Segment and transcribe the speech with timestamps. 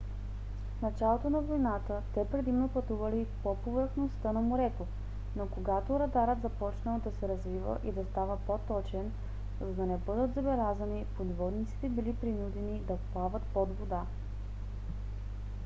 [0.79, 4.87] в началото на войната те предимно пътували по повърхността на морето
[5.35, 9.11] но когато радарът започнал да се развива и да става по-точен
[9.61, 14.03] за да не бъдат забелязани подводниците били принудени да плават под вода